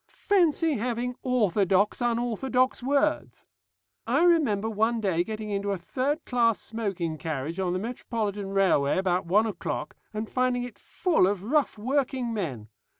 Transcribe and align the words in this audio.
Fancy 0.31 0.77
having 0.77 1.13
orthodox 1.21 2.01
unorthodox 2.01 2.81
words! 2.81 3.45
I 4.07 4.23
remember 4.23 4.67
one 4.67 4.99
day 4.99 5.23
getting 5.23 5.51
into 5.51 5.69
a 5.69 5.77
third 5.77 6.25
class 6.25 6.59
smoking 6.59 7.19
carriage 7.19 7.59
on 7.59 7.73
the 7.73 7.77
Metropolitan 7.77 8.49
Railway 8.49 8.97
about 8.97 9.27
one 9.27 9.45
o'clock, 9.45 9.95
and 10.11 10.27
finding 10.27 10.63
it 10.63 10.79
full 10.79 11.27
of 11.27 11.43
rough 11.43 11.77
working 11.77 12.33
men. 12.33 12.69